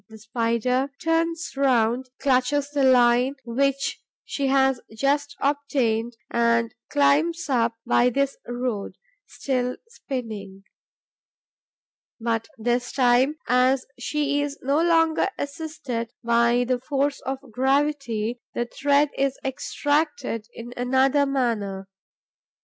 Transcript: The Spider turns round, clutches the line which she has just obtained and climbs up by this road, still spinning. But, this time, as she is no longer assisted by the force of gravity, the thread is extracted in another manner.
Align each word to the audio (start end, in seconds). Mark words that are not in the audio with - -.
The 0.09 0.17
Spider 0.17 0.89
turns 0.99 1.55
round, 1.55 2.09
clutches 2.19 2.71
the 2.71 2.83
line 2.83 3.35
which 3.45 4.01
she 4.25 4.47
has 4.47 4.81
just 4.97 5.35
obtained 5.39 6.17
and 6.31 6.73
climbs 6.89 7.47
up 7.47 7.75
by 7.85 8.09
this 8.09 8.35
road, 8.47 8.95
still 9.27 9.77
spinning. 9.87 10.63
But, 12.19 12.47
this 12.57 12.91
time, 12.91 13.35
as 13.47 13.85
she 13.99 14.41
is 14.41 14.57
no 14.63 14.81
longer 14.81 15.27
assisted 15.37 16.09
by 16.23 16.65
the 16.67 16.79
force 16.79 17.19
of 17.19 17.37
gravity, 17.51 18.41
the 18.55 18.65
thread 18.65 19.11
is 19.15 19.37
extracted 19.45 20.47
in 20.51 20.73
another 20.75 21.27
manner. 21.27 21.87